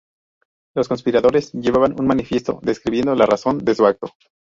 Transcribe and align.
Los 0.73 0.87
conspiradores 0.87 1.51
llevaban 1.53 1.93
un 1.99 2.07
manifiesto, 2.07 2.59
describiendo 2.63 3.13
la 3.13 3.27
razón 3.27 3.59
de 3.59 3.75
su 3.75 3.85
acto. 3.85 4.07